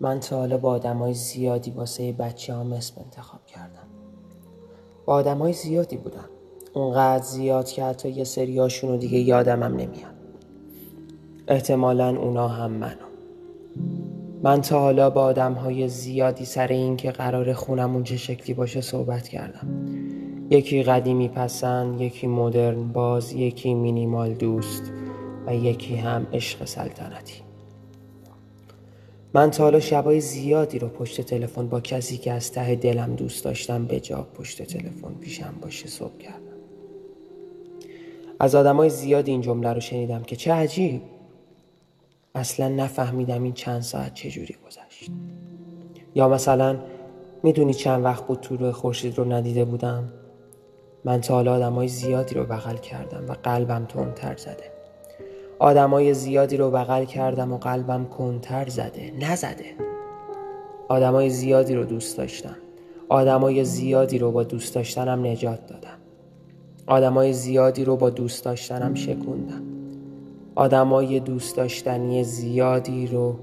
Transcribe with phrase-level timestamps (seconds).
[0.00, 3.88] من تا حالا با آدمای زیادی واسه بچه هم اسم انتخاب کردم.
[5.04, 6.28] با آدمای زیادی بودم.
[6.74, 10.14] اونقدر زیاد که حتی یه سریاشون رو دیگه یادمم نمیاد.
[11.48, 13.06] احتمالا اونا هم منو.
[14.42, 18.80] من تا حالا با آدم های زیادی سر این که قرار خونمون چه شکلی باشه
[18.80, 19.68] صحبت کردم.
[20.50, 24.92] یکی قدیمی پسند یکی مدرن باز یکی مینیمال دوست
[25.46, 27.42] و یکی هم عشق سلطنتی.
[29.34, 33.44] من تا حالا شبای زیادی رو پشت تلفن با کسی که از ته دلم دوست
[33.44, 36.38] داشتم به جا پشت تلفن پیشم باشه صبح کردم.
[38.40, 41.02] از آدمای زیادی این جمله رو شنیدم که چه عجیب.
[42.34, 45.10] اصلا نفهمیدم این چند ساعت چجوری گذشت.
[46.14, 46.78] یا مثلا
[47.42, 50.12] می‌دونی چند وقت بود طول خورشید رو ندیده بودم؟
[51.04, 54.73] من تا حالا آدمای زیادی رو بغل کردم و قلبم تندتر زده.
[55.58, 59.64] آدمای زیادی رو بغل کردم و قلبم کنتر زده نزده.
[60.88, 62.56] آدمای زیادی رو دوست داشتم.
[63.08, 65.98] آدمای زیادی رو با دوست داشتنم نجات دادم.
[66.86, 69.62] آدمای زیادی رو با دوست داشتنم شکوندم.
[70.54, 73.36] آدمای دوست داشتنی زیادی رو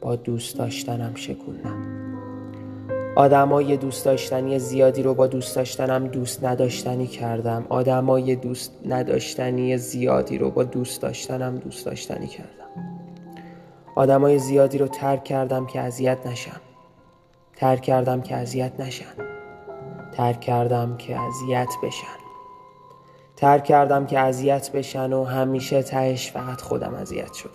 [0.00, 2.01] با دوست داشتنم شکوندم.
[3.16, 7.66] آدمای دوست داشتنی زیادی رو با دوست داشتنم دوست نداشتنی کردم.
[7.68, 12.50] آدمای دوست نداشتنی زیادی رو با دوست داشتنم دوست داشتنی کردم.
[13.96, 16.60] آدمای زیادی رو ترک کردم که اذیت نشم.
[17.56, 19.14] ترک کردم که اذیت نشن.
[20.12, 22.22] ترک کردم که اذیت بشن.
[23.36, 27.50] ترک کردم که اذیت بشن و همیشه تهش فقط خودم اذیت شدم.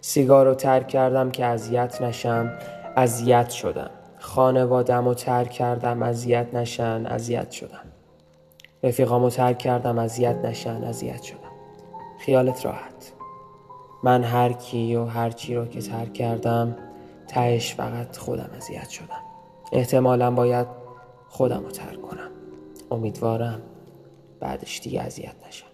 [0.00, 2.52] سیگار رو ترک کردم که اذیت نشم.
[2.96, 3.90] اذیت شدم.
[4.26, 7.84] خانوادم رو ترک کردم اذیت نشن اذیت شدم
[8.82, 11.38] رفیقام رو ترک کردم اذیت نشن اذیت شدم.
[12.18, 13.12] خیالت راحت.
[14.02, 16.76] من هر کی و هر چی رو که ترک کردم
[17.28, 19.22] تهش فقط خودم اذیت شدم.
[19.72, 20.66] احتمالا باید
[21.28, 22.30] خودم رو ترک کنم.
[22.90, 23.62] امیدوارم
[24.40, 25.66] بعدش دیگه اذیت نشم.